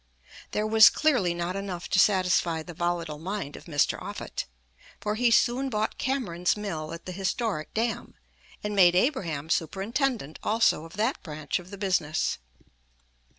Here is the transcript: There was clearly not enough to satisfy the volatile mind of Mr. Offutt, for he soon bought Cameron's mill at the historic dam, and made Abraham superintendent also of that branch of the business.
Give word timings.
There 0.49 0.65
was 0.65 0.89
clearly 0.89 1.35
not 1.35 1.55
enough 1.55 1.87
to 1.89 1.99
satisfy 1.99 2.63
the 2.63 2.73
volatile 2.73 3.19
mind 3.19 3.55
of 3.55 3.65
Mr. 3.65 4.01
Offutt, 4.01 4.47
for 4.99 5.13
he 5.13 5.29
soon 5.29 5.69
bought 5.69 5.99
Cameron's 5.99 6.57
mill 6.57 6.91
at 6.91 7.05
the 7.05 7.11
historic 7.11 7.71
dam, 7.75 8.15
and 8.63 8.75
made 8.75 8.95
Abraham 8.95 9.47
superintendent 9.51 10.39
also 10.41 10.85
of 10.85 10.93
that 10.93 11.21
branch 11.21 11.59
of 11.59 11.69
the 11.69 11.77
business. 11.77 12.39